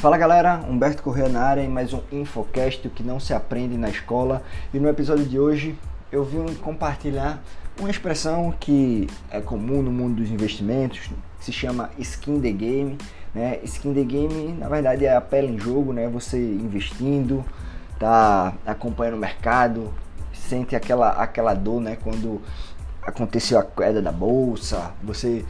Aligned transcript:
Fala 0.00 0.16
galera, 0.16 0.60
Humberto 0.68 1.02
Corrêa 1.02 1.28
na 1.28 1.40
área 1.40 1.60
em 1.60 1.68
mais 1.68 1.92
um 1.92 2.00
Infocast, 2.12 2.86
o 2.86 2.90
que 2.90 3.02
não 3.02 3.18
se 3.18 3.34
aprende 3.34 3.76
na 3.76 3.88
escola. 3.88 4.44
E 4.72 4.78
no 4.78 4.88
episódio 4.88 5.24
de 5.24 5.40
hoje 5.40 5.76
eu 6.12 6.22
vim 6.22 6.54
compartilhar 6.54 7.42
uma 7.80 7.90
expressão 7.90 8.54
que 8.60 9.08
é 9.28 9.40
comum 9.40 9.82
no 9.82 9.90
mundo 9.90 10.18
dos 10.22 10.30
investimentos, 10.30 11.10
que 11.40 11.44
se 11.44 11.50
chama 11.50 11.90
skin 11.98 12.40
the 12.40 12.52
game. 12.52 12.96
Né? 13.34 13.58
Skin 13.64 13.92
the 13.92 14.04
game, 14.04 14.52
na 14.52 14.68
verdade, 14.68 15.04
é 15.04 15.16
a 15.16 15.20
pele 15.20 15.48
em 15.48 15.58
jogo, 15.58 15.92
né? 15.92 16.06
Você 16.06 16.38
investindo, 16.38 17.44
tá 17.98 18.54
acompanhando 18.64 19.14
o 19.14 19.18
mercado, 19.20 19.92
sente 20.32 20.76
aquela, 20.76 21.08
aquela 21.08 21.54
dor, 21.54 21.80
né? 21.80 21.98
Quando 22.00 22.40
aconteceu 23.02 23.58
a 23.58 23.64
queda 23.64 24.00
da 24.00 24.12
bolsa, 24.12 24.92
você 25.02 25.44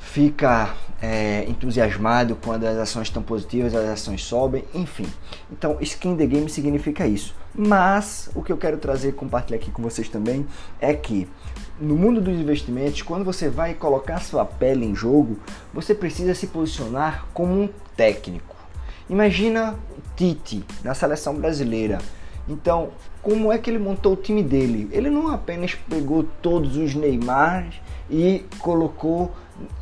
fica 0.00 0.74
é, 1.00 1.44
entusiasmado 1.48 2.36
quando 2.36 2.64
as 2.64 2.76
ações 2.78 3.08
estão 3.08 3.22
positivas, 3.22 3.74
as 3.74 3.88
ações 3.88 4.24
sobem, 4.24 4.64
enfim. 4.74 5.06
Então, 5.52 5.76
skin 5.80 6.16
the 6.16 6.26
game 6.26 6.48
significa 6.48 7.06
isso. 7.06 7.34
Mas 7.54 8.30
o 8.34 8.42
que 8.42 8.52
eu 8.52 8.56
quero 8.56 8.78
trazer 8.78 9.10
e 9.10 9.12
compartilhar 9.12 9.58
aqui 9.58 9.70
com 9.70 9.82
vocês 9.82 10.08
também 10.08 10.46
é 10.80 10.94
que 10.94 11.28
no 11.80 11.96
mundo 11.96 12.20
dos 12.20 12.34
investimentos, 12.34 13.02
quando 13.02 13.24
você 13.24 13.48
vai 13.48 13.74
colocar 13.74 14.20
sua 14.20 14.44
pele 14.44 14.86
em 14.86 14.94
jogo, 14.94 15.38
você 15.72 15.94
precisa 15.94 16.34
se 16.34 16.46
posicionar 16.46 17.26
como 17.34 17.52
um 17.52 17.68
técnico. 17.96 18.56
Imagina 19.08 19.76
Tite 20.16 20.64
na 20.82 20.94
seleção 20.94 21.34
brasileira. 21.34 21.98
Então, 22.48 22.90
como 23.22 23.52
é 23.52 23.58
que 23.58 23.68
ele 23.68 23.78
montou 23.78 24.14
o 24.14 24.16
time 24.16 24.42
dele? 24.42 24.88
Ele 24.92 25.10
não 25.10 25.28
apenas 25.28 25.74
pegou 25.74 26.24
todos 26.40 26.76
os 26.76 26.94
Neymar 26.94 27.68
e 28.10 28.44
colocou 28.58 29.32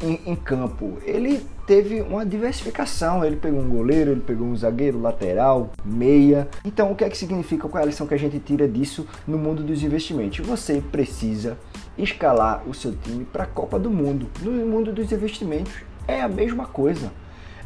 em, 0.00 0.20
em, 0.26 0.36
campo. 0.36 0.98
Ele 1.04 1.44
teve 1.66 2.00
uma 2.00 2.24
diversificação. 2.24 3.24
Ele 3.24 3.36
pegou 3.36 3.60
um 3.60 3.68
goleiro, 3.68 4.12
ele 4.12 4.20
pegou 4.20 4.46
um 4.46 4.56
zagueiro, 4.56 5.00
lateral, 5.00 5.70
meia. 5.84 6.48
Então, 6.64 6.92
o 6.92 6.94
que 6.94 7.04
é 7.04 7.10
que 7.10 7.16
significa? 7.16 7.68
Qual 7.68 7.80
é 7.80 7.84
a 7.84 7.86
lição 7.86 8.06
que 8.06 8.14
a 8.14 8.18
gente 8.18 8.38
tira 8.38 8.68
disso 8.68 9.06
no 9.26 9.38
mundo 9.38 9.62
dos 9.62 9.82
investimentos? 9.82 10.46
Você 10.46 10.82
precisa 10.92 11.58
escalar 11.96 12.62
o 12.68 12.74
seu 12.74 12.94
time 12.94 13.24
para 13.24 13.44
a 13.44 13.46
Copa 13.46 13.78
do 13.78 13.90
Mundo. 13.90 14.28
No 14.42 14.50
mundo 14.66 14.92
dos 14.92 15.10
investimentos 15.12 15.72
é 16.06 16.20
a 16.20 16.28
mesma 16.28 16.66
coisa. 16.66 17.12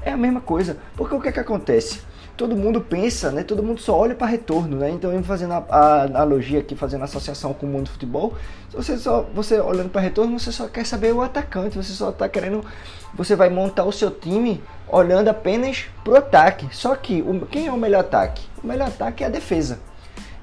É 0.03 0.13
a 0.13 0.17
mesma 0.17 0.41
coisa. 0.41 0.79
Porque 0.97 1.15
o 1.15 1.21
que 1.21 1.29
é 1.29 1.33
que 1.33 1.41
acontece? 1.41 2.01
Todo 2.39 2.57
mundo 2.57 2.81
pensa, 2.81 3.33
né? 3.33 3.43
Todo 3.43 3.65
mundo 3.65 3.81
só 3.81 3.99
olha 3.99 4.15
para 4.15 4.29
retorno, 4.29 4.77
né? 4.77 4.89
Então, 4.91 5.13
eu 5.13 5.23
fazendo 5.25 5.55
a, 5.55 5.65
a, 5.69 6.03
analogia 6.05 6.61
aqui, 6.61 6.77
fazendo 6.77 7.03
associação 7.03 7.53
com 7.53 7.67
o 7.67 7.69
mundo 7.69 7.87
do 7.87 7.91
futebol, 7.91 8.35
você 8.73 8.97
só 8.97 9.23
você 9.35 9.61
olhando 9.61 9.91
para 9.91 10.01
retorno, 10.01 10.39
você 10.39 10.53
só 10.53 10.69
quer 10.69 10.87
saber 10.87 11.13
o 11.13 11.21
atacante, 11.21 11.77
você 11.77 11.93
só 11.93 12.11
está 12.11 12.29
querendo, 12.29 12.65
você 13.13 13.35
vai 13.35 13.51
montar 13.51 13.85
o 13.85 13.93
seu 13.93 14.09
time 14.09 14.63
olhando 14.87 15.27
apenas 15.27 15.87
pro 16.05 16.17
ataque. 16.17 16.69
Só 16.75 16.95
que 16.95 17.21
o, 17.23 17.45
quem 17.45 17.67
é 17.67 17.73
o 17.73 17.77
melhor 17.77 18.01
ataque? 18.01 18.47
O 18.63 18.67
melhor 18.69 18.87
ataque 18.87 19.25
é 19.25 19.27
a 19.27 19.31
defesa. 19.31 19.81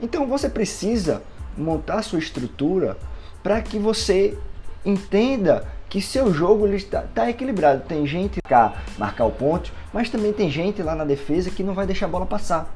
Então, 0.02 0.28
você 0.28 0.50
precisa 0.50 1.24
montar 1.58 2.02
sua 2.02 2.20
estrutura 2.20 2.98
para 3.42 3.62
que 3.62 3.80
você 3.80 4.38
entenda 4.86 5.66
que 5.96 6.02
seu 6.02 6.34
jogo 6.34 6.68
está 6.68 7.04
tá 7.04 7.30
equilibrado. 7.30 7.84
Tem 7.88 8.06
gente 8.06 8.42
que 8.46 8.54
marcar 8.98 9.24
o 9.24 9.32
ponto, 9.32 9.72
mas 9.94 10.10
também 10.10 10.34
tem 10.34 10.50
gente 10.50 10.84
lá 10.84 10.94
na 10.94 11.06
defesa 11.06 11.50
que 11.50 11.64
não 11.64 11.74
vai 11.74 11.86
deixar 11.86 12.08
a 12.08 12.10
bola 12.10 12.26
passar. 12.26 12.76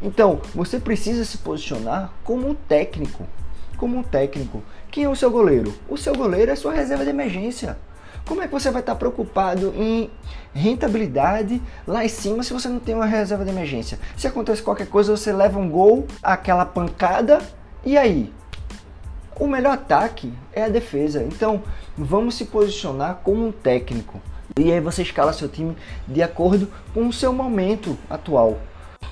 Então, 0.00 0.40
você 0.54 0.78
precisa 0.78 1.24
se 1.24 1.38
posicionar 1.38 2.12
como 2.22 2.48
um 2.48 2.54
técnico. 2.54 3.26
Como 3.76 3.98
um 3.98 4.02
técnico. 4.04 4.62
Quem 4.92 5.02
é 5.02 5.08
o 5.08 5.16
seu 5.16 5.28
goleiro? 5.28 5.74
O 5.88 5.96
seu 5.96 6.14
goleiro 6.14 6.52
é 6.52 6.54
sua 6.54 6.72
reserva 6.72 7.02
de 7.02 7.10
emergência. 7.10 7.76
Como 8.24 8.40
é 8.40 8.46
que 8.46 8.52
você 8.52 8.70
vai 8.70 8.78
estar 8.80 8.94
preocupado 8.94 9.74
em 9.76 10.08
rentabilidade 10.54 11.60
lá 11.84 12.04
em 12.04 12.08
cima 12.08 12.44
se 12.44 12.52
você 12.52 12.68
não 12.68 12.78
tem 12.78 12.94
uma 12.94 13.06
reserva 13.06 13.44
de 13.44 13.50
emergência? 13.50 13.98
Se 14.16 14.28
acontece 14.28 14.62
qualquer 14.62 14.86
coisa, 14.86 15.16
você 15.16 15.32
leva 15.32 15.58
um 15.58 15.68
gol, 15.68 16.06
aquela 16.22 16.64
pancada, 16.64 17.40
e 17.84 17.98
aí? 17.98 18.32
O 19.40 19.46
melhor 19.46 19.72
ataque 19.72 20.30
é 20.52 20.64
a 20.64 20.68
defesa. 20.68 21.22
Então, 21.24 21.62
vamos 21.96 22.34
se 22.34 22.44
posicionar 22.44 23.20
como 23.24 23.46
um 23.46 23.50
técnico. 23.50 24.20
E 24.58 24.70
aí 24.70 24.80
você 24.80 25.00
escala 25.00 25.32
seu 25.32 25.48
time 25.48 25.74
de 26.06 26.22
acordo 26.22 26.68
com 26.92 27.08
o 27.08 27.12
seu 27.12 27.32
momento 27.32 27.96
atual. 28.10 28.58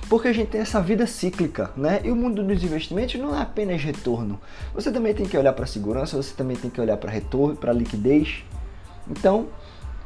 Porque 0.07 0.27
a 0.27 0.33
gente 0.33 0.49
tem 0.49 0.61
essa 0.61 0.79
vida 0.79 1.07
cíclica, 1.07 1.71
né? 1.75 2.01
E 2.03 2.11
o 2.11 2.15
mundo 2.15 2.43
dos 2.43 2.63
investimentos 2.63 3.19
não 3.19 3.35
é 3.35 3.41
apenas 3.41 3.81
retorno. 3.81 4.39
Você 4.75 4.91
também 4.91 5.15
tem 5.15 5.25
que 5.25 5.35
olhar 5.35 5.53
para 5.53 5.65
segurança, 5.65 6.15
você 6.15 6.35
também 6.35 6.55
tem 6.55 6.69
que 6.69 6.79
olhar 6.79 6.97
para 6.97 7.09
retorno, 7.09 7.55
para 7.55 7.73
liquidez. 7.73 8.43
Então, 9.09 9.47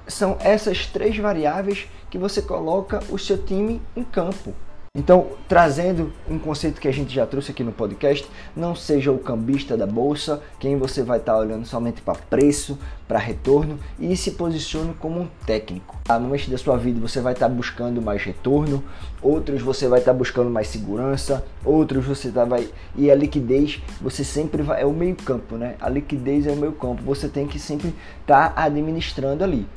são 0.07 0.38
essas 0.39 0.85
três 0.85 1.17
variáveis 1.17 1.85
que 2.09 2.17
você 2.17 2.41
coloca 2.41 3.01
o 3.09 3.19
seu 3.19 3.38
time 3.38 3.81
em 3.94 4.06
campo. 4.06 4.56
Então, 4.95 5.25
trazendo 5.47 6.13
um 6.29 6.37
conceito 6.37 6.79
que 6.79 6.87
a 6.87 6.93
gente 6.93 7.11
já 7.15 7.25
trouxe 7.25 7.49
aqui 7.49 7.63
no 7.63 7.71
podcast, 7.71 8.29
não 8.55 8.75
seja 8.75 9.11
o 9.11 9.17
cambista 9.17 9.75
da 9.75 9.87
bolsa, 9.87 10.39
quem 10.59 10.77
você 10.77 11.01
vai 11.01 11.17
estar 11.17 11.35
olhando 11.35 11.65
somente 11.65 11.99
para 11.99 12.13
preço, 12.13 12.77
para 13.07 13.17
retorno 13.17 13.79
e 13.99 14.15
se 14.15 14.33
posicione 14.33 14.93
como 14.99 15.21
um 15.21 15.27
técnico. 15.47 15.97
No 16.07 16.19
momento 16.19 16.47
da 16.47 16.59
sua 16.59 16.77
vida 16.77 16.99
você 16.99 17.21
vai 17.21 17.33
estar 17.33 17.49
buscando 17.49 18.03
mais 18.03 18.21
retorno, 18.21 18.83
outros 19.19 19.63
você 19.63 19.87
vai 19.87 19.97
estar 19.97 20.13
buscando 20.13 20.51
mais 20.51 20.67
segurança, 20.67 21.43
outros 21.65 22.05
você 22.05 22.29
tá, 22.29 22.45
vai 22.45 22.69
e 22.95 23.09
a 23.09 23.15
liquidez 23.15 23.81
você 23.99 24.23
sempre 24.23 24.61
vai 24.61 24.83
é 24.83 24.85
o 24.85 24.93
meio 24.93 25.15
campo, 25.15 25.57
né? 25.57 25.75
A 25.81 25.89
liquidez 25.89 26.45
é 26.45 26.51
o 26.51 26.55
meio 26.55 26.73
campo, 26.73 27.01
você 27.01 27.27
tem 27.27 27.47
que 27.47 27.57
sempre 27.57 27.95
estar 28.21 28.53
administrando 28.55 29.43
ali. 29.43 29.67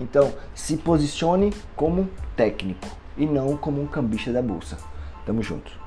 Então, 0.00 0.32
se 0.52 0.76
posicione 0.76 1.52
como 1.76 2.10
técnico 2.34 3.03
e 3.16 3.26
não 3.26 3.56
como 3.56 3.82
um 3.82 3.86
cambista 3.86 4.32
da 4.32 4.42
bolsa. 4.42 4.78
Tamo 5.24 5.42
junto. 5.42 5.83